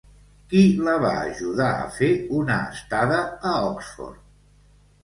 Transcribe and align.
Qui 0.53 0.61
la 0.87 0.95
va 1.03 1.11
ajudar 1.27 1.67
a 1.83 1.91
fer 1.99 2.11
una 2.41 2.59
estada 2.79 3.21
a 3.53 3.57
Oxford? 3.71 4.21